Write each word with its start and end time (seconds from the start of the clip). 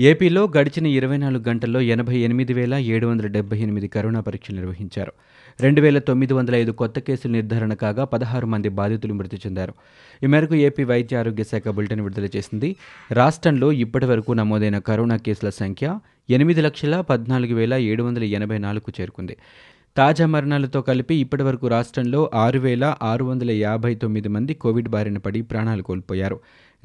ఏపీలో 0.00 0.52
గడిచిన 0.56 0.86
ఇరవై 0.86 1.16
నాలుగు 1.16 1.42
గంటల్లో 1.48 1.80
ఎనభై 1.80 2.16
ఎనిమిది 2.18 2.52
వేల 2.52 2.74
ఏడు 2.74 3.06
వందల 3.06 3.26
డెబ్బై 3.26 3.58
ఎనిమిది 3.58 3.88
కరోనా 3.88 4.20
పరీక్షలు 4.20 4.56
నిర్వహించారు. 4.56 5.12
రెండు 5.60 5.80
వేల 5.80 5.98
తొమ్మిది 5.98 6.34
వందల 6.34 6.54
ఐదు 6.54 6.70
కొత్త 6.70 6.98
కేసులు 6.98 7.32
నిర్ధారణ 7.32 7.74
కాగా 7.74 8.04
పదహారు 8.04 8.46
మంది 8.46 8.68
బాధితులు 8.68 9.14
మృతి 9.14 9.36
చెందారు. 9.36 9.74
ఈ 10.22 10.26
మేరకు 10.26 10.54
ఏపీ 10.54 10.84
వైద్య 10.84 11.16
ఆరోగ్య 11.16 11.44
శాఖ 11.44 11.68
బులెటిన్ 11.68 12.00
విడుదల 12.00 12.28
చేసింది. 12.36 12.76
రాష్ట్రంలో 13.12 13.72
ఇప్పటి 13.72 14.06
వరకు 14.06 14.32
నమోదైన 14.32 14.78
కరోనా 14.78 15.16
కేసుల 15.16 15.50
సంఖ్య 15.50 15.98
ఎనిమిది 16.30 16.60
లక్షల 16.60 17.00
పద్నాలుగు 17.00 17.54
వేల 17.54 17.74
ఏడు 17.74 18.02
వందల 18.02 18.24
ఎనభై 18.24 18.58
నాలుగు 18.58 18.92
చేరుకుంది. 19.00 19.36
తాజా 19.96 20.26
మరణాలతో 20.26 20.82
కలిపి 20.82 21.14
ఇప్పటివరకు 21.14 21.68
రాష్ట్రంలో 21.68 22.30
ఆరు 22.34 22.58
వేల 22.58 22.94
ఆరు 23.02 23.24
వందల 23.24 23.50
యాభై 23.50 23.94
తొమ్మిది 23.94 24.28
మంది 24.28 24.54
కోవిడ్ 24.54 24.88
బారిన 24.88 25.18
పడి 25.18 25.42
ప్రాణాలు 25.42 25.82
కోల్పోయారు. 25.82 26.40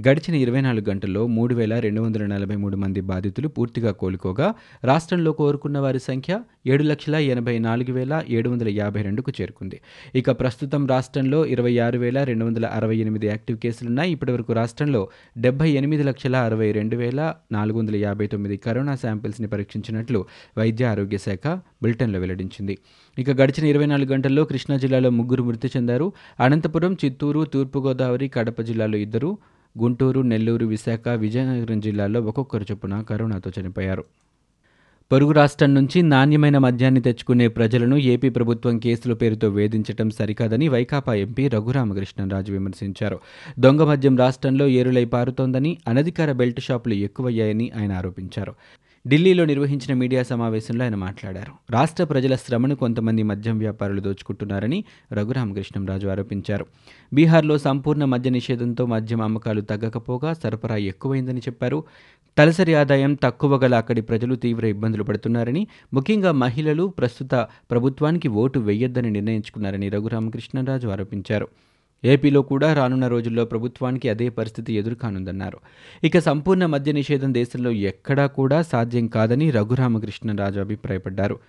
గడిచిన 0.07 0.35
ఇరవై 0.35 0.61
నాలుగు 0.61 0.85
గంటల్లో 0.89 1.27
మూడు 1.27 1.53
వేల 1.55 1.79
రెండు 1.79 2.01
వందల 2.01 2.25
నలభై 2.25 2.55
మూడు 2.55 2.77
మంది 2.77 3.01
బాధితులు 3.01 3.47
పూర్తిగా 3.47 3.91
కోలుకోగా 3.91 4.53
రాష్ట్రంలో 4.83 5.31
కోరుకున్న 5.31 5.77
వారి 5.79 5.99
సంఖ్య 5.99 6.39
ఏడు 6.67 6.83
లక్షల 6.83 7.15
ఎనభై 7.15 7.55
నాలుగు 7.59 7.91
వేల 7.91 8.23
ఏడు 8.29 8.49
వందల 8.49 8.69
యాభై 8.69 9.01
రెండుకు 9.01 9.31
చేరుకుంది. 9.41 9.81
ఇక 10.15 10.31
ప్రస్తుతం 10.39 10.87
రాష్ట్రంలో 10.87 11.45
ఇరవై 11.45 11.77
ఆరు 11.77 11.99
వేల 11.99 12.23
రెండు 12.23 12.45
వందల 12.45 12.65
అరవై 12.65 12.97
ఎనిమిది 12.97 13.27
యాక్టివ్ 13.27 13.57
కేసులున్నాయి. 13.57 14.11
ఇప్పటివరకు 14.11 14.53
రాష్ట్రంలో 14.53 15.01
డెబ్బై 15.37 15.69
ఎనిమిది 15.69 16.03
లక్షల 16.03 16.35
అరవై 16.35 16.71
రెండు 16.71 16.95
వేల 16.95 17.33
నాలుగు 17.51 17.79
వందల 17.79 17.95
యాభై 17.95 18.27
తొమ్మిది 18.27 18.57
కరోనా 18.57 18.95
శాంపిల్స్ని 18.95 19.47
పరీక్షించినట్లు 19.47 20.25
వైద్య 20.57 20.85
ఆరోగ్య 20.85 21.17
శాఖ 21.17 21.47
బులెటిన్లో 21.83 22.19
వెల్లడించింది. 22.19 22.77
ఇక 23.19 23.29
గడిచిన 23.41 23.65
ఇరవై 23.65 23.85
నాలుగు 23.85 24.11
గంటల్లో 24.13 24.43
కృష్ణా 24.43 24.77
జిల్లాలో 24.77 25.09
ముగ్గురు 25.09 25.43
మృతి 25.43 25.69
చెందారు. 25.77 26.13
అనంతపురం 26.39 26.93
చిత్తూరు 27.05 27.43
తూర్పుగోదావరి 27.43 28.27
కడప 28.27 28.61
జిల్లాలో 28.61 28.97
ఇద్దరు 28.97 29.31
గుంటూరు 29.79 30.21
నెల్లూరు 30.21 30.65
విశాఖ 30.65 31.09
విజయనగరం 31.09 31.79
జిల్లాల్లో 31.79 32.21
ఒక్కొక్కరు 32.21 32.65
చొప్పున 32.71 33.01
కరోనాతో 33.01 33.51
చనిపోయారు. 33.59 34.05
పొరుగు 35.11 35.31
రాష్ట్రం 35.31 35.73
నుంచి 35.73 36.01
నాణ్యమైన 36.01 36.57
మద్యాన్ని 36.57 37.01
తెచ్చుకునే 37.01 37.47
ప్రజలను 37.47 37.95
ఏపీ 37.95 38.29
ప్రభుత్వం 38.29 38.79
కేసుల 38.79 39.13
పేరుతో 39.13 39.49
వేధించడం 39.49 40.09
సరికాదని 40.09 40.67
వైకాపా 40.67 41.13
ఎంపీ 41.13 41.47
రఘురామకృష్ణరాజు 41.47 42.51
విమర్శించారు. 42.51 43.19
దొంగ 43.59 43.81
మద్యం 43.81 44.17
రాష్ట్రంలో 44.17 44.67
ఏరులై 44.67 45.05
పారుతోందని 45.05 45.77
అనధికార 45.87 46.31
బెల్ట్ 46.31 46.59
షాపులు 46.59 46.93
ఎక్కువయ్యాయని 46.93 47.71
ఆయన 47.77 47.93
ఆరోపించారు. 47.93 48.53
ఢిల్లీలో 49.07 49.45
నిర్వహించిన 49.45 49.97
మీడియా 49.97 50.23
సమావేశంలో 50.23 50.83
ఆయన 50.83 50.95
మాట్లాడారు. 50.95 51.71
రాష్ట్ర 51.71 52.03
ప్రజల 52.03 52.35
శ్రమను 52.35 52.75
కొంతమంది 52.75 53.23
మద్యం 53.23 53.57
వ్యాపారులు 53.57 54.01
దోచుకుంటున్నారని 54.01 54.83
రఘురామకృష్ణంరాజు 55.13 56.07
ఆరోపించారు. 56.07 56.65
బీహార్లో 57.13 57.57
సంపూర్ణ 57.57 58.05
మద్య 58.05 58.29
నిషేధంతో 58.29 58.85
మద్యం 58.85 59.21
అమ్మకాలు 59.21 59.61
తగ్గకపోగా 59.61 60.33
సరఫరా 60.33 60.75
ఎక్కువైందని 60.75 61.39
చెప్పారు. 61.39 61.83
తలసరి 62.37 62.75
ఆదాయం 62.75 63.13
తక్కువ 63.13 63.57
గల 63.57 63.75
అక్కడి 63.75 64.01
ప్రజలు 64.01 64.35
తీవ్ర 64.35 64.65
ఇబ్బందులు 64.65 65.03
పడుతున్నారని 65.03 65.67
ముఖ్యంగా 65.93 66.31
మహిళలు 66.31 66.87
ప్రస్తుత 66.87 67.47
ప్రభుత్వానికి 67.71 68.27
ఓటు 68.27 68.59
వెయ్యొద్దని 68.59 69.11
నిర్ణయించుకున్నారని 69.11 69.89
రఘురామకృష్ణరాజు 69.89 70.87
ఆరోపించారు. 70.87 71.47
ఏపీలో 72.03 72.41
కూడా 72.41 72.73
రానున్న 72.73 73.07
రోజుల్లో 73.07 73.45
ప్రభుత్వానికి 73.45 74.09
అదే 74.09 74.29
పరిస్థితి 74.29 74.73
ఎదురుకానుందన్నారు. 74.73 75.57
ఇక 76.03 76.19
సంపూర్ణ 76.19 76.65
మద్య 76.65 76.91
నిషేధం 76.91 77.33
దేశంలో 77.33 77.71
ఎక్కడా 77.71 78.27
కూడా 78.27 78.61
సాధ్యం 78.61 79.07
కాదని 79.07 79.51
రఘురామకృష్ణరాజు 79.51 80.59
అభిప్రాయపడ్డారు. 80.59 81.39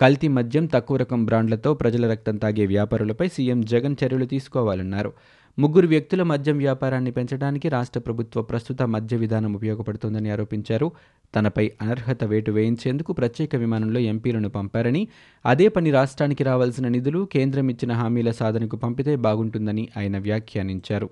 కల్తీ 0.00 0.28
మద్యం 0.28 0.66
తక్కువ 0.66 0.96
రకం 0.96 1.24
బ్రాండ్లతో 1.24 1.74
ప్రజల 1.74 2.10
రక్తం 2.10 2.36
తాగే 2.36 2.66
వ్యాపారులపై 2.66 3.28
సీఎం 3.28 3.60
జగన్ 3.60 3.96
చర్యలు 4.04 4.24
తీసుకోవాలన్నారు. 4.24 5.12
ముగ్గురు 5.58 5.86
వ్యక్తుల 5.86 6.22
మద్యం 6.22 6.58
వ్యాపారాన్ని 6.58 7.10
పెంచడానికి 7.10 7.68
రాష్ట్ర 7.68 8.00
ప్రభుత్వ 8.00 8.42
ప్రస్తుత 8.42 8.82
మద్య 8.94 9.16
విధానం 9.16 9.52
ఉపయోగపడుతోందని 9.54 10.30
ఆరోపించారు. 10.30 10.88
తనపై 11.34 11.64
అనర్హత 11.80 12.24
వేటు 12.24 12.50
వేయించేందుకు 12.50 13.12
ప్రత్యేక 13.12 13.56
విమానంలో 13.56 14.00
ఎంపీలను 14.12 14.48
పంపారని 14.48 15.02
అదే 15.44 15.68
పని 15.68 15.90
రాష్ట్రానికి 15.90 16.44
రావాల్సిన 16.44 16.88
నిధులు 16.88 17.22
కేంద్రం 17.32 17.68
ఇచ్చిన 17.68 17.92
హామీల 17.92 18.30
సాధనకు 18.30 18.76
పంపితే 18.76 19.16
బాగుంటుందని 19.16 19.88
ఆయన 19.96 20.18
వ్యాఖ్యానించారు. 20.18 21.10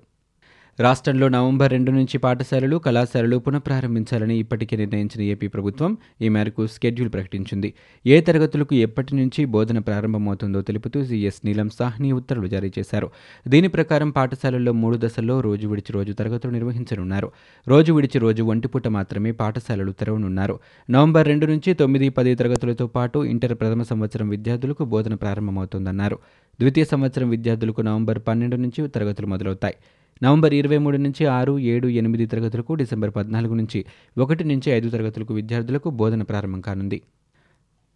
రాష్ట్రంలో 0.79 1.27
నవంబర్ 1.27 1.71
రెండు 1.71 1.91
నుంచి 1.91 2.17
పాఠశాలలు 2.17 2.77
కళాశాలలు 2.77 3.37
పునఃప్రారంభించాలని 3.37 4.37
ఇప్పటికే 4.37 4.75
నిర్ణయించిన 4.77 5.21
ఏపీ 5.21 5.47
ప్రభుత్వం 5.47 5.97
ఈ 6.21 6.29
మేరకు 6.29 6.67
స్కెడ్యూల్ 6.67 7.13
ప్రకటించింది. 7.13 7.73
ఏ 8.05 8.21
తరగతులకు 8.21 8.75
ఎప్పటి 8.75 9.15
నుంచి 9.15 9.45
బోధన 9.45 9.79
ప్రారంభమవుతుందో 9.79 10.61
తెలుపుతూ 10.61 11.05
సీఎస్ 11.05 11.41
నీలం 11.45 11.69
సాహ్ని 11.69 12.11
ఉత్తర్వులు 12.11 12.47
జారీ 12.47 12.71
చేశారు. 12.79 13.09
దీని 13.47 13.67
ప్రకారం 13.67 14.09
పాఠశాలల్లో 14.09 14.71
మూడు 14.71 14.97
దశల్లో 14.97 15.41
రోజు 15.41 15.67
విడిచి 15.67 15.93
రోజు 15.93 16.13
తరగతులు 16.13 16.51
నిర్వహించనున్నారు. 16.51 17.31
రోజు 17.67 17.93
విడిచి 17.93 18.19
రోజు 18.19 18.43
ఒంటిపూట 18.43 18.87
మాత్రమే 18.87 19.31
పాఠశాలలు 19.31 19.91
తెరవనున్నారు. 19.91 20.59
నవంబర్ 20.89 21.27
రెండు 21.27 21.45
నుంచి 21.45 21.73
తొమ్మిది 21.73 22.09
పది 22.09 22.35
తరగతులతో 22.35 22.87
పాటు 22.87 23.19
ఇంటర్ 23.19 23.53
ప్రథమ 23.53 23.81
సంవత్సరం 23.83 24.29
విద్యార్థులకు 24.29 24.85
బోధన 24.85 25.13
ప్రారంభమవుతుందన్నారు. 25.13 26.19
ద్వితీయ 26.59 26.85
సంవత్సరం 26.85 27.29
విద్యార్థులకు 27.29 27.81
నవంబర్ 27.81 28.19
పన్నెండు 28.27 28.55
నుంచి 28.55 28.87
తరగతులు 28.87 29.27
మొదలవుతాయి. 29.27 29.75
నవంబర్ 30.23 30.53
ఇరవై 30.53 30.77
మూడు 30.77 30.97
నుంచి 30.97 31.25
ఆరు 31.25 31.59
ఏడు 31.59 31.87
ఎనిమిది 31.87 32.25
తరగతులకు 32.25 32.73
డిసెంబర్ 32.73 33.11
పద్నాలుగు 33.15 33.53
నుంచి 33.53 33.85
ఒకటి 34.17 34.43
నుంచి 34.43 34.71
ఐదు 34.71 34.89
తరగతులకు 34.89 35.33
విద్యార్థులకు 35.33 35.89
బోధన 35.89 36.23
ప్రారంభం 36.23 36.61
కానుంది. 36.61 37.01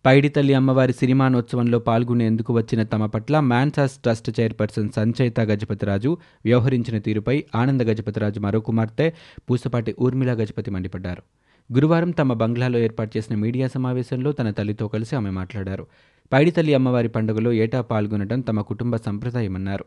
పైడితల్లి 0.06 0.54
అమ్మవారి 0.54 0.94
సిరిమానోత్సవంలో 0.94 1.80
పాల్గొనేందుకు 1.80 2.54
వచ్చిన 2.54 2.84
తమ 2.84 3.06
పట్ల 3.06 3.40
మ్యాన్సాస్ 3.40 3.92
ట్రస్ట్ 3.92 4.40
చైర్పర్సన్ 4.40 4.90
సంచయిత 4.90 5.40
గజపతిరాజు 5.40 6.18
వ్యవహరించిన 6.46 6.98
తీరుపై 6.98 7.44
ఆనంద 7.56 7.82
గజపతిరాజు 7.82 8.40
మరో 8.40 8.60
కుమార్తె 8.60 9.14
పూసపాటి 9.50 9.96
ఊర్మిళ 10.00 10.34
గజపతి 10.34 10.72
మండిపడ్డారు. 10.72 11.24
గురువారం 11.74 12.12
తమ 12.12 12.34
బంగ్లాలో 12.34 12.80
ఏర్పాటు 12.80 13.18
చేసిన 13.18 13.36
మీడియా 13.36 13.68
సమావేశంలో 13.68 14.32
తన 14.32 14.52
తల్లితో 14.52 14.88
కలిసి 14.88 15.16
ఆమె 15.16 15.30
మాట్లాడారు. 15.30 15.88
పైడితల్లి 16.34 16.74
అమ్మవారి 16.74 17.08
పండుగలో 17.08 17.52
ఏటా 17.54 17.82
పాల్గొనడం 17.82 18.40
తమ 18.42 18.62
కుటుంబ 18.62 18.96
సంప్రదాయమన్నారు. 18.96 19.86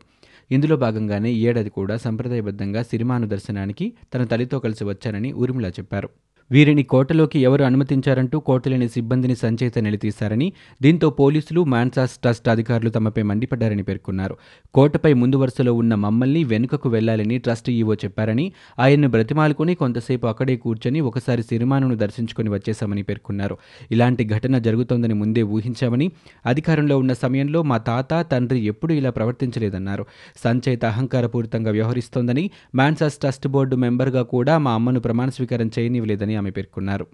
ఇందులో 0.51 0.75
భాగంగానే 0.75 1.31
ఈ 1.31 1.47
ఏడాది 1.47 1.69
కూడా 1.69 1.97
సంప్రదాయబద్ధంగా 1.97 2.83
సిరిమాను 2.83 3.27
దర్శనానికి 3.27 3.93
తన 4.13 4.23
తల్లితో 4.23 4.59
కలిసి 4.59 4.83
వచ్చానని 4.83 5.33
ఊర్మిళ 5.33 5.67
చెప్పారు. 5.67 6.09
వీరిని 6.51 6.83
కోటలోకి 6.83 7.39
ఎవరు 7.39 7.63
అనుమతించారంటూ 7.63 8.39
కోటలేని 8.39 8.89
సిబ్బందిని 8.89 9.35
సంచేత 9.35 9.79
నిలదీశారని 9.79 10.53
దీంతో 10.81 11.09
పోలీసులు 11.09 11.63
మాన్సాస్ 11.63 12.11
ట్రస్ట్ 12.11 12.49
అధికారులు 12.49 12.89
తమపై 12.89 13.21
మండిపడ్డారని 13.21 13.83
పేర్కొన్నారు. 13.83 14.37
కోటపై 14.73 15.13
ముందు 15.13 15.35
వరుసలో 15.35 15.73
ఉన్న 15.73 15.95
మమ్మల్ని 15.95 16.43
వెనుకకు 16.43 16.89
వెళ్ళాలని 16.89 17.37
ట్రస్ట్ 17.37 17.69
ఈవో 17.69 17.93
చెప్పారని 17.93 18.51
ఆయన్ను 18.79 19.07
బ్రతిమాలుకుని 19.07 19.75
కొంతసేపు 19.75 20.27
అక్కడే 20.27 20.55
కూర్చొని 20.55 21.01
ఒకసారి 21.01 21.43
సిరిమానును 21.43 21.95
దర్శించుకుని 21.95 22.49
వచ్చేశామని 22.49 23.03
పేర్కొన్నారు. 23.03 23.57
ఇలాంటి 23.91 24.25
ఘటన 24.25 24.57
జరుగుతోందని 24.57 25.13
ముందే 25.13 25.43
ఊహించామని 25.43 26.11
అధికారంలో 26.45 26.97
ఉన్న 26.97 27.13
సమయంలో 27.13 27.63
మా 27.63 27.77
తాత 27.77 28.25
తండ్రి 28.31 28.59
ఎప్పుడూ 28.59 28.93
ఇలా 28.93 29.09
ప్రవర్తించలేదన్నారు. 29.09 30.05
సంచయిత 30.43 30.85
అహంకారపూరితంగా 30.85 31.71
వ్యవహరిస్తోందని 31.71 32.51
మాన్సాస్ 32.75 33.13
ట్రస్ట్ 33.13 33.47
బోర్డు 33.47 33.75
మెంబర్గా 33.75 34.23
కూడా 34.23 34.57
మా 34.57 34.71
అమ్మను 34.71 34.99
ప్రమాణ 34.99 35.29
స్వీకారం 35.29 35.71
చేయనివ్వలేదని 35.79 36.34
ఆమె 36.35 36.49
పేర్కొన్నారు. 36.49 37.07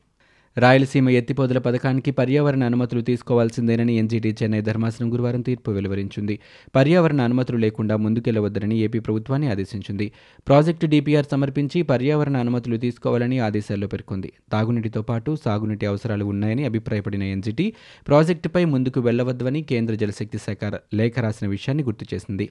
రాయలసీమ 0.58 1.10
ఎత్తిపోతల 1.10 1.58
పథకానికి 1.58 2.12
పర్యావరణ 2.12 2.64
అనుమతులు 2.64 3.02
తీసుకోవాల్సిందేనని 3.02 3.94
ఎన్జీటీ 3.94 4.36
చెన్నై 4.44 4.62
ధర్మాసనం 4.62 5.14
గురువారం 5.14 5.42
తీర్పు 5.42 5.72
వెలువరించింది. 5.72 6.40
పర్యావరణ 6.76 7.22
అనుమతులు 7.22 7.58
లేకుండా 7.58 7.96
ముందుకెళ్ళవద్దని 7.96 8.78
ఏపీ 8.78 9.00
ప్రభుత్వాన్ని 9.00 9.50
ఆదేశించింది. 9.52 10.12
ప్రాజెక్టు 10.48 10.86
డీపీఆర్ 10.86 11.26
సమర్పించి 11.32 11.82
పర్యావరణ 11.82 12.38
అనుమతులు 12.38 12.78
తీసుకోవాలని 12.78 13.40
ఆదేశాల్లో 13.40 13.88
పేర్కొంది. 13.88 14.34
తాగునీటితో 14.52 15.02
పాటు 15.02 15.38
సాగునీటి 15.46 15.86
అవసరాలు 15.86 16.26
ఉన్నాయని 16.26 16.66
అభిప్రాయపడిన 16.66 17.24
ఎన్జీటీ 17.24 17.74
ప్రాజెక్టుపై 18.08 18.66
ముందుకు 18.66 19.00
వెళ్ళవద్దని 19.00 19.64
కేంద్ర 19.64 19.96
జలశక్తి 19.96 20.38
శాఖ 20.38 20.80
లేఖ 20.94 21.20
రాసిన 21.20 21.48
విషయాన్ని 21.48 21.84
గుర్తు 21.84 22.06
చేసింది. 22.14 22.50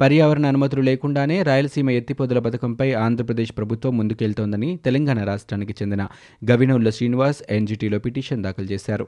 పర్యావరణ 0.00 0.46
అనుమతులు 0.46 0.82
లేకుండానే 0.82 1.42
రాయలసీమ 1.42 1.90
ఎత్తిపోతల 1.90 2.38
పథకంపై 2.38 2.92
ఆంధ్రప్రదేశ్ 2.92 3.52
ప్రభుత్వం 3.58 3.96
ముందుకెళ్తోందని 3.98 4.76
తెలంగాణ 4.76 5.24
రాష్ట్రానికి 5.24 5.74
చెందిన 5.82 6.08
గవినౌల్ల 6.50 6.90
శ్రీనివాస్ 6.90 7.42
ఎన్జీటీలో 7.50 7.98
పిటిషన్ 7.98 8.42
దాఖలు 8.42 8.64
చేశారు. 8.64 9.06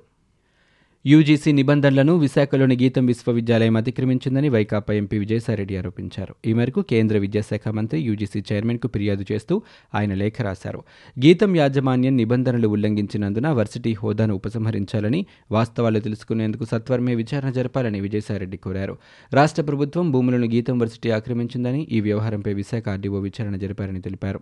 యూజీసీ 1.06 1.52
నిబంధనలను 1.52 2.16
విశాఖలోని 2.16 2.78
గీతం 2.82 3.06
విశ్వవిద్యాలయం 3.06 3.76
అతిక్రమించిందని 3.76 4.49
వైకాపా 4.49 4.94
ఎంపీ 4.94 5.19
విజయసాయిరెడ్డి 5.19 5.76
ఆరోపించారు. 5.76 6.34
ఈ 6.46 6.52
మేరకు 6.52 6.82
కేంద్ర 6.82 7.19
విద్యాశాఖ 7.19 7.69
మంత్రి 7.69 8.00
యూజీసీ 8.00 8.43
చైర్మన్కు 8.52 8.88
ఫిర్యాదు 8.88 9.25
చేస్తూ 9.32 9.62
ఆయన 9.94 10.14
లేఖ 10.14 10.43
రాశారు. 10.43 10.84
గీతం 11.19 11.56
యాజమాన్యం 11.56 12.16
నిబంధనలు 12.16 12.69
ఉల్లంఘించినందున 12.69 13.49
వర్సిటీ 13.49 13.93
హోదాను 13.93 14.34
ఉపసంహరించాలని 14.34 15.26
వాస్తవాలు 15.50 16.00
తెలుసుకునేందుకు 16.00 16.64
సత్వరమే 16.64 17.14
విచారణ 17.14 17.50
జరపాలని 17.50 18.00
విజయసాయిరెడ్డి 18.00 18.56
కోరారు. 18.56 18.99
రాష్ట్ర 19.32 19.62
ప్రభుత్వం 19.62 20.10
భూములను 20.10 20.46
గీతం 20.46 20.78
వర్సిటీ 20.78 21.10
ఆక్రమించిందని 21.10 21.88
ఈ 21.93 22.00
వ్యవహారంపై 22.00 22.54
విశాఖ 22.54 22.88
ఆర్డీఓ 22.88 23.19
విచారణ 23.19 23.56
జరిపారని 23.56 24.00
తెలిపారు. 24.00 24.40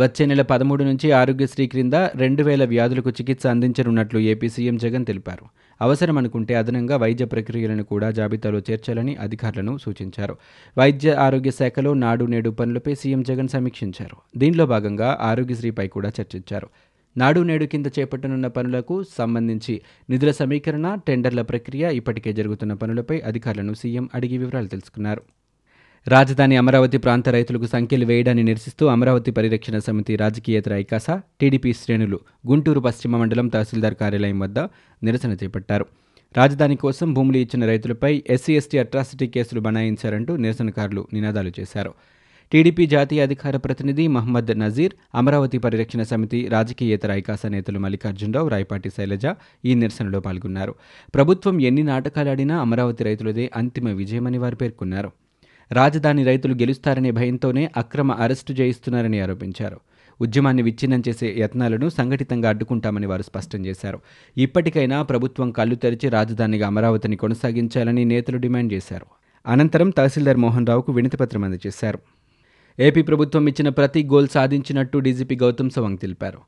వచ్చే 0.00 0.26
నెల 0.26 0.42
పదమూడు 0.42 0.84
నుంచి 0.84 1.12
ఆరోగ్యశ్రీ 1.12 1.66
క్రింద 1.66 1.94
రెండు 1.94 2.42
వేల 2.42 2.64
వ్యాధులకు 2.64 3.10
చికిత్స 3.10 3.46
అందించనున్నట్లు 3.46 4.18
ఏపీ 4.18 4.48
సీఎం 4.48 4.76
జగన్ 4.76 5.06
తెలిపారు. 5.06 5.46
అవసరం 5.80 6.18
అనుకుంటే 6.18 6.54
అదనంగా 6.54 6.96
వైద్య 6.96 7.24
ప్రక్రియలను 7.24 7.82
కూడా 7.82 8.10
జాబితాలో 8.10 8.58
చేర్చాలని 8.58 9.16
అధికారులను 9.16 9.78
సూచించారు. 9.78 10.36
వైద్య 10.78 11.12
ఆరోగ్య 11.12 11.50
శాఖలో 11.50 11.94
నాడు 11.94 12.24
నేడు 12.24 12.50
పనులపై 12.50 12.94
సీఎం 12.94 13.22
జగన్ 13.22 13.48
సమీక్షించారు. 13.48 14.16
దీనిలో 14.36 14.66
భాగంగా 14.66 15.18
ఆరోగ్యశ్రీపై 15.20 15.88
కూడా 15.88 16.12
చర్చించారు. 16.20 16.68
నాడు 17.16 17.40
నేడు 17.40 17.64
కింద 17.64 17.86
చేపట్టనున్న 17.98 18.46
పనులకు 18.46 19.04
సంబంధించి 19.18 19.80
నిధుల 20.10 20.30
సమీకరణ 20.30 20.98
టెండర్ల 21.08 21.42
ప్రక్రియ 21.42 21.90
ఇప్పటికే 21.92 22.32
జరుగుతున్న 22.32 22.72
పనులపై 22.74 23.20
అధికారులను 23.20 23.74
సీఎం 23.74 24.08
అడిగి 24.14 24.38
వివరాలు 24.38 24.66
తెలుసుకున్నారు. 24.66 25.22
రాజధాని 26.08 26.56
అమరావతి 26.56 26.98
ప్రాంత 26.98 27.28
రైతులకు 27.28 27.66
సంఖ్యలు 27.66 28.04
వేయడాన్ని 28.06 28.42
నిరసిస్తూ 28.42 28.86
అమరావతి 28.86 29.30
పరిరక్షణ 29.30 29.78
సమితి 29.78 30.16
రాజకీయేతర 30.16 30.74
ఐకాస 30.74 31.06
టీడీపీ 31.40 31.72
శ్రేణులు 31.72 32.20
గుంటూరు 32.48 32.80
పశ్చిమ 32.80 33.16
మండలం 33.16 33.48
తహసీల్దార్ 33.48 33.94
కార్యాలయం 33.94 34.38
వద్ద 34.38 34.58
నిరసన 35.02 35.32
చేపట్టారు. 35.32 35.86
రాజధాని 36.36 36.76
కోసం 36.76 37.14
భూములు 37.14 37.36
ఇచ్చిన 37.36 37.66
రైతులపై 37.66 38.22
ఎస్సీ 38.30 38.56
ఎస్టీ 38.56 38.78
అట్రాసిటీ 38.78 39.26
కేసులు 39.26 39.60
బనాయించారంటూ 39.60 40.36
నిరసనకారులు 40.36 41.08
నినాదాలు 41.12 41.52
చేశారు. 41.60 41.92
టీడీపీ 42.52 42.86
జాతీయ 42.86 43.20
అధికార 43.22 43.56
ప్రతినిధి 43.56 44.06
మహమ్మద్ 44.06 44.58
నజీర్ 44.58 44.92
అమరావతి 45.14 45.58
పరిరక్షణ 45.58 46.02
సమితి 46.02 46.48
రాజకీయేతర 46.48 47.12
ఐకాస 47.12 47.46
నేతలు 47.46 47.78
మల్లికార్జునరావు 47.78 48.48
రాయపాటి 48.48 48.90
శైలజ 48.90 49.26
ఈ 49.64 49.74
నిరసనలో 49.74 50.20
పాల్గొన్నారు. 50.20 50.74
ప్రభుత్వం 51.14 51.60
ఎన్ని 51.60 51.82
నాటకాలాడినా 51.82 52.58
అమరావతి 52.60 53.04
రైతులదే 53.04 53.50
అంతిమ 53.56 53.88
విజయమని 53.88 54.38
వారు 54.38 54.56
పేర్కొన్నారు. 54.56 55.10
రాజధాని 55.72 56.24
రైతులు 56.24 56.54
గెలుస్తారనే 56.54 57.10
భయంతోనే 57.10 57.70
అక్రమ 57.76 58.12
అరెస్టు 58.12 58.52
చేయిస్తున్నారని 58.52 59.20
ఆరోపించారు. 59.20 59.80
ఉద్యమాన్ని 60.20 60.62
విచ్ఛిన్నం 60.62 61.02
చేసే 61.08 61.34
యత్నాలను 61.38 61.88
సంఘటితంగా 61.88 62.48
అడ్డుకుంటామని 62.48 63.06
వారు 63.06 63.22
స్పష్టం 63.22 63.66
చేశారు. 63.66 64.00
ఇప్పటికైనా 64.38 65.02
ప్రభుత్వం 65.02 65.50
కళ్ళు 65.50 65.74
తెరిచి 65.74 66.08
రాజధానిగా 66.08 66.66
అమరావతిని 66.66 67.16
కొనసాగించాలని 67.16 68.04
నేతలు 68.04 68.38
డిమాండ్ 68.38 68.72
చేశారు. 68.72 69.06
అనంతరం 69.46 69.90
తహసీల్దార్ 69.90 70.36
మోహన్ 70.36 70.66
రావుకు 70.66 70.92
వినతిపత్రం 70.92 71.44
అందజేశారు. 71.44 71.98
ఏపీ 72.80 73.02
ప్రభుత్వం 73.02 73.46
ఇచ్చిన 73.46 73.68
ప్రతి 73.68 74.04
గోల్ 74.04 74.28
సాధించినట్టు 74.28 74.98
డీజీపీ 74.98 75.36
గౌతమ్ 75.36 75.70
సవాంగ్ 75.70 75.98
తెలిపారు. 75.98 76.38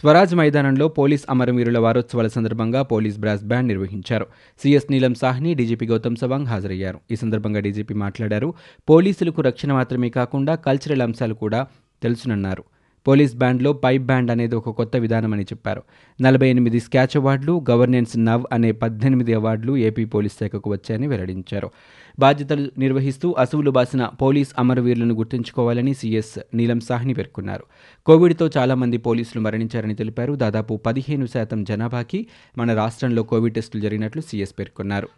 స్వరాజ్ 0.00 0.34
మైదానంలో 0.34 0.88
పోలీస్ 0.88 1.24
అమరవీరుల 1.30 1.78
వారోత్సవాల 1.78 2.26
సందర్భంగా 2.26 2.82
పోలీస్ 2.82 3.18
బ్రాస్ 3.18 3.44
బ్యాండ్ 3.44 3.68
నిర్వహించారు. 3.68 4.26
సీఎస్ 4.58 4.90
నీలం 4.90 5.14
సాహ్ని 5.14 5.54
డీజీపీ 5.54 5.86
గౌతమ్ 5.86 6.16
సవాంగ్ 6.16 6.46
హాజరయ్యారు. 6.46 7.00
ఈ 7.10 7.16
సందర్భంగా 7.16 7.60
డీజీపీ 7.60 7.94
మాట్లాడారు. 7.94 8.54
పోలీసులకు 8.90 9.42
రక్షణ 9.42 9.72
మాత్రమే 9.72 10.08
కాకుండా 10.10 10.54
కల్చరల్ 10.54 11.02
అంశాలు 11.02 11.34
కూడా 11.34 11.66
తెలుసునన్నారు. 12.02 12.64
పోలీస్ 13.06 13.34
బ్యాండ్లో 13.34 13.72
పైప్ 13.72 14.02
బ్యాండ్ 14.02 14.30
అనేది 14.30 14.54
ఒక 14.54 14.70
కొత్త 14.70 14.96
విధానమని 14.96 15.42
చెప్పారు. 15.42 15.82
నలభై 16.20 16.48
ఎనిమిది 16.48 16.80
స్కాచ్ 16.80 17.16
అవార్డులు 17.16 17.64
గవర్నెన్స్ 17.70 18.18
నవ్ 18.18 18.44
అనే 18.52 18.72
పద్దెనిమిది 18.72 19.34
అవార్డులు 19.34 19.76
ఏపీ 19.76 20.04
పోలీస్ 20.04 20.34
శాఖకు 20.40 20.70
వచ్చాయని 20.70 21.06
వెల్లడించారు. 21.06 21.70
బాధ్యతలు 22.18 22.70
నిర్వహిస్తూ 22.78 23.34
అసువులు 23.38 23.70
బాసిన 23.70 24.04
పోలీస్ 24.04 24.54
అమరవీరులను 24.58 25.14
గుర్తుంచుకోవాలని 25.14 25.94
సీఎస్ 25.94 26.38
నీలం 26.54 26.80
సాహ్ని 26.80 27.14
పేర్కొన్నారు. 27.14 27.64
కోవిడ్తో 28.06 28.50
చాలామంది 28.56 28.96
పోలీసులు 28.96 29.42
మరణించారని 29.42 29.94
తెలిపారు. 29.94 30.32
దాదాపు 30.34 30.76
పదిహేను 30.76 31.26
శాతం 31.26 31.64
జనాభాకి 31.64 32.26
మన 32.58 32.74
రాష్ట్రంలో 32.74 33.22
కోవిడ్ 33.22 33.54
టెస్టులు 33.54 33.82
జరిగినట్లు 33.82 34.22
సీఎస్ 34.22 34.54
పేర్కొన్నారు. 34.58 35.08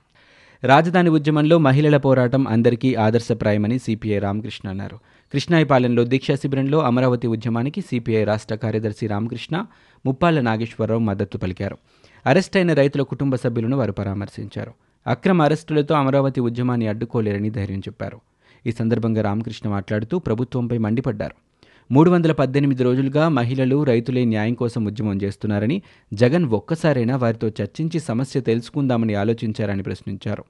రాజధాని 0.66 1.10
ఉద్యమంలో 1.10 1.58
మహిళల 1.58 1.96
పోరాటం 1.96 2.48
అందరికీ 2.48 2.94
ఆదర్శప్రాయమని 2.94 3.78
సిపిఐ 3.78 4.18
రామకృష్ణ 4.18 4.68
అన్నారు. 4.68 4.96
కృష్ణాయిపాలెంలో 5.32 6.04
దీక్షా 6.04 6.34
శిబిరంలో 6.34 6.78
అమరావతి 6.78 7.26
ఉద్యమానికి 7.26 7.80
సిపిఐ 7.80 8.24
రాష్ట్ర 8.24 8.54
కార్యదర్శి 8.54 9.06
రామకృష్ణ 9.06 9.66
ముప్పాళ్ళ 10.06 10.40
నాగేశ్వరరావు 10.40 11.00
మద్దతు 11.00 11.38
పలికారు. 11.38 11.78
అరెస్ట్ 12.26 12.56
అయిన 12.56 12.72
రైతుల 12.72 13.02
కుటుంబ 13.02 13.34
సభ్యులను 13.34 13.76
వారు 13.76 13.92
పరామర్శించారు. 13.92 14.72
అక్రమ 15.06 15.42
అరెస్టులతో 15.42 15.94
అమరావతి 15.94 16.40
ఉద్యమాన్ని 16.40 16.88
అడ్డుకోలేరని 16.88 17.50
ధైర్యం 17.50 17.78
చెప్పారు. 17.78 18.20
ఈ 18.66 18.72
సందర్భంగా 18.72 19.22
రామకృష్ణ 19.22 19.68
మాట్లాడుతూ 19.68 20.18
ప్రభుత్వంపై 20.18 20.78
మండిపడ్డారు. 20.78 21.45
మూడు 21.90 22.10
వందల 22.10 22.32
పద్దెనిమిది 22.32 22.82
రోజులుగా 22.82 23.28
మహిళలు 23.28 23.84
రైతులే 23.84 24.24
న్యాయం 24.24 24.54
కోసం 24.54 24.84
ఉద్యమం 24.84 25.18
చేస్తున్నారని 25.22 25.82
జగన్ 26.14 26.44
ఒక్కసారైనా 26.44 27.16
వారితో 27.16 27.48
చర్చించి 27.48 28.00
సమస్య 28.00 28.40
తెలుసుకుందామని 28.40 29.14
ఆలోచించారని 29.14 29.82
ప్రశ్నించారు. 29.82 30.44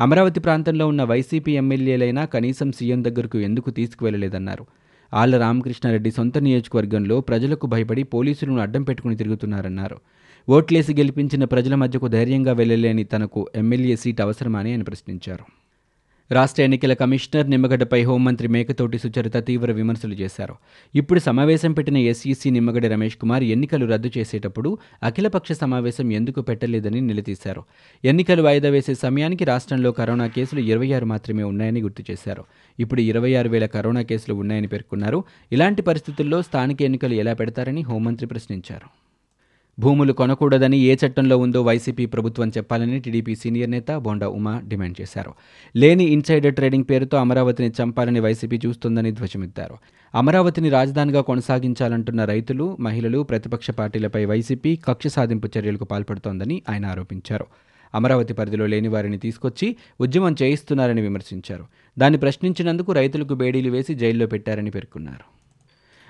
అమరావతి 0.00 0.40
ప్రాంతంలో 0.40 0.86
ఉన్న 0.86 1.02
వైసీపీ 1.02 1.52
ఎమ్మెల్యేలైనా 1.52 2.24
కనీసం 2.24 2.72
సీఎం 2.72 3.04
దగ్గరకు 3.04 3.38
ఎందుకు 3.38 3.70
తీసుకువెళ్ళలేదన్నారు. 3.70 4.66
ఆళ్ళ 5.14 5.38
రామకృష్ణారెడ్డి 5.38 6.10
సొంత 6.10 6.38
నియోజకవర్గంలో 6.38 7.20
ప్రజలకు 7.20 7.66
భయపడి 7.66 8.02
పోలీసులను 8.02 8.60
అడ్డం 8.60 8.82
పెట్టుకుని 8.82 9.16
తిరుగుతున్నారన్నారు. 9.16 9.96
ఓట్లేసి 10.48 10.94
గెలిపించిన 10.94 11.44
ప్రజల 11.44 11.74
మధ్యకు 11.74 12.08
ధైర్యంగా 12.08 12.52
వెళ్ళలేని 12.52 13.04
తనకు 13.04 13.48
ఎమ్మెల్యే 13.54 13.96
సీట్ 13.96 14.20
అవసరమని 14.20 14.70
ఆయన 14.70 14.82
ప్రశ్నించారు. 14.82 15.63
రాష్ట్ర 16.32 16.62
ఎన్నికల 16.62 16.92
కమిషనర్ 16.92 17.50
నిమ్మగడ్డపై 17.50 18.04
హోంమంత్రి 18.04 18.48
మేకతోటి 18.48 18.98
సుచరిత 18.98 19.36
తీవ్ర 19.36 19.72
విమర్శలు 19.72 20.14
చేశారు. 20.14 20.54
ఇప్పుడు 20.94 21.20
సమావేశం 21.20 21.72
పెట్టిన 21.72 21.96
ఎస్ఈసీ 21.96 22.50
నిమ్మగడ్డ 22.50 22.86
రమేష్ 22.86 23.16
కుమార్ 23.16 23.42
ఎన్నికలు 23.42 23.86
రద్దు 23.86 24.10
చేసేటప్పుడు 24.18 24.78
అఖిలపక్ష 25.02 25.52
సమావేశం 25.52 26.12
ఎందుకు 26.12 26.40
పెట్టలేదని 26.40 27.00
నిలదీశారు. 27.00 27.64
ఎన్నికలు 28.04 28.42
వాయిదా 28.42 28.68
వేసే 28.68 28.94
సమయానికి 28.94 29.44
రాష్ట్రంలో 29.44 29.92
కరోనా 29.92 30.26
కేసులు 30.26 30.60
ఇరవై 30.60 30.92
ఆరు 30.92 31.04
మాత్రమే 31.04 31.42
ఉన్నాయని 31.42 31.80
గుర్తు 31.80 32.04
చేశారు. 32.10 32.44
ఇప్పుడు 32.80 33.00
ఇరవై 33.00 33.34
ఆరు 33.34 33.48
వేల 33.48 33.66
కరోనా 33.66 34.02
కేసులు 34.02 34.34
ఉన్నాయని 34.34 34.66
పేర్కొన్నారు. 34.66 35.24
ఇలాంటి 35.52 35.82
పరిస్థితుల్లో 35.82 36.42
స్థానిక 36.42 36.82
ఎన్నికలు 36.82 37.14
ఎలా 37.14 37.34
పెడతారని 37.34 37.80
హోంమంత్రి 37.80 38.26
ప్రశ్నించారు. 38.26 39.03
భూములు 39.78 40.12
కొనకూడదని 40.12 40.78
ఏ 40.78 40.96
చట్టంలో 41.06 41.38
ఉందో 41.38 41.62
వైసీపీ 41.62 42.06
ప్రభుత్వం 42.06 42.48
చెప్పాలని 42.48 43.00
టీడీపీ 43.00 43.34
సీనియర్ 43.34 43.70
నేత 43.70 43.96
బోండా 43.96 44.28
ఉమా 44.28 44.62
డిమాండ్ 44.68 45.00
చేశారు. 45.00 45.32
లేని 45.76 46.04
ఇన్సైడర్ 46.04 46.54
ట్రేడింగ్ 46.54 46.84
పేరుతో 46.90 47.18
అమరావతిని 47.18 47.72
చంపాలని 47.82 48.20
వైసీపీ 48.20 48.60
చూస్తోందని 48.66 49.12
ధ్వజమెత్తారు. 49.12 49.74
అమరావతిని 50.14 50.68
రాజధానిగా 50.68 51.20
కొనసాగించాలంటున్న 51.20 52.24
రైతులు 52.24 52.76
మహిళలు 52.80 53.22
ప్రతిపక్ష 53.22 53.70
పార్టీలపై 53.70 54.24
వైసీపీ 54.24 54.76
కక్ష 54.76 55.06
సాధింపు 55.06 55.48
చర్యలకు 55.58 55.84
పాల్పడుతోందని 55.84 56.62
ఆయన 56.70 56.86
ఆరోపించారు. 56.86 57.46
అమరావతి 57.94 58.34
పరిధిలో 58.34 58.66
లేని 58.66 58.88
వారిని 58.88 59.18
తీసుకొచ్చి 59.18 59.76
ఉద్యమం 60.00 60.36
చేయిస్తున్నారని 60.42 61.00
విమర్శించారు. 61.00 61.64
దాన్ని 61.98 62.18
ప్రశ్నించినందుకు 62.18 62.92
రైతులకు 62.92 63.34
బేడీలు 63.34 63.70
వేసి 63.70 63.94
జైల్లో 63.94 64.26
పెట్టారని 64.26 64.70
పేర్కొన్నారు. 64.70 65.43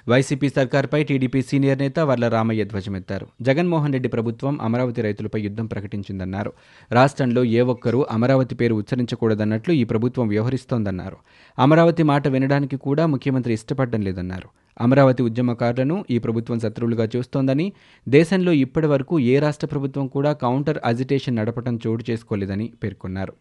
వైసీపీ 0.09 0.49
సర్కార్పై 0.49 1.05
టీడీపీ 1.05 1.43
సీనియర్ 1.43 1.79
నేత 1.79 1.99
వర్ల 2.01 2.29
రామయ్య 2.29 2.65
ధ్వజమెత్తారు. 2.65 3.27
జగన్మోహన్ 3.43 3.93
రెడ్డి 3.93 4.09
ప్రభుత్వం 4.09 4.59
అమరావతి 4.62 5.03
రైతులపై 5.03 5.41
యుద్ధం 5.41 5.67
ప్రకటించిందన్నారు. 5.67 6.53
రాష్ట్రంలో 6.93 7.44
ఏ 7.44 7.61
ఒక్కరూ 7.61 8.06
అమరావతి 8.11 8.55
పేరు 8.55 8.75
ఉచ్చరించకూడదన్నట్లు 8.75 9.75
ఈ 9.75 9.84
ప్రభుత్వం 9.84 10.29
వ్యవహరిస్తోందన్నారు. 10.29 11.17
అమరావతి 11.58 12.03
మాట 12.03 12.29
వినడానికి 12.29 12.77
కూడా 12.77 13.06
ముఖ్యమంత్రి 13.06 13.55
ఇష్టపడడం 13.55 14.01
లేదన్నారు. 14.01 14.49
అమరావతి 14.81 15.23
ఉద్యమకారులను 15.23 16.05
ఈ 16.11 16.19
ప్రభుత్వం 16.19 16.61
శత్రువులుగా 16.61 17.08
చూస్తోందని 17.17 17.73
దేశంలో 18.08 18.53
ఇప్పటి 18.53 18.87
వరకు 18.87 19.20
ఏ 19.20 19.39
రాష్ట్ర 19.39 19.67
ప్రభుత్వం 19.67 20.06
కూడా 20.06 20.32
కౌంటర్ 20.32 20.79
అజిటేషన్ 20.84 21.37
నడపడం 21.37 21.81
చోటు 21.87 22.05
చేసుకోలేదని 22.11 22.73
పేర్కొన్నారు. 22.82 23.32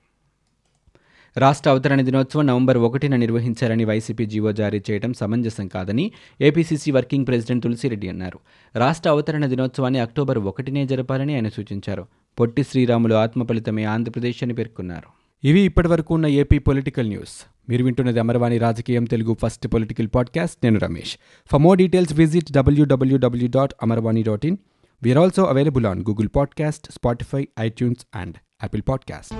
రాష్ట్ర 1.37 1.69
అవతరణ 1.69 2.01
దినోత్సవం 2.01 2.47
నవంబర్ 2.47 2.77
ఒకటిన 2.77 3.15
నిర్వహించాలని 3.15 3.85
వైసీపీ 3.85 4.25
జీవో 4.25 4.51
జారీ 4.51 4.81
చేయడం 4.91 5.13
సమంజసం 5.13 5.67
కాదని 5.67 6.11
ఏపీసీసీ 6.41 6.91
వర్కింగ్ 6.91 7.27
ప్రెసిడెంట్ 7.27 7.63
తులసిరెడ్డి 7.63 8.09
అన్నారు. 8.09 8.39
రాష్ట్ర 8.77 9.09
అవతరణ 9.09 9.45
దినోత్సవాన్ని 9.45 9.99
అక్టోబర్ 9.99 10.37
ఒకటినే 10.37 10.85
జరపాలని 10.85 11.33
ఆయన 11.33 11.49
సూచించారు. 11.49 12.07
పొట్టి 12.39 12.63
శ్రీరాములు 12.63 13.15
ఆత్మఫలితమే 13.15 13.83
ఆంధ్రప్రదేశ్ 13.83 14.43
అని 14.43 14.53
పేర్కొన్నారు. 14.53 15.07
ఇవి 15.47 15.59
ఇప్పటివరకు 15.59 16.13
ఉన్న 16.13 16.27
ఏపీ 16.27 16.57
పొలిటికల్ 16.59 17.07
న్యూస్. 17.07 17.47
మీరు 17.69 17.85
వింటున్నది 17.85 18.19
అమరవాణి 18.19 18.57
రాజకీయం 18.57 19.03
తెలుగు 19.03 19.37
ఫస్ట్ 19.41 19.67
పొలిటికల్ 19.67 20.07
పాడ్కాస్ట్. 20.15 20.57
నేను 20.63 20.79
Ramesh. 20.79 21.17
For 21.51 21.61
more 21.61 21.77
details 21.77 22.13
visit 22.13 22.51
WWW 22.51 23.49
dot 23.55 23.73
Amarvani 23.83 24.23
dot 24.23 24.45
in 24.45 24.57
we are 25.03 25.19
also 25.19 25.43
available 25.43 25.85
on 25.85 25.99
Google 25.99 26.29
podcast 26.35 26.91
Spotify 26.91 27.47
iTunes 27.59 28.05
and 28.15 28.35
Apple 28.63 28.81
podcast 28.89 29.33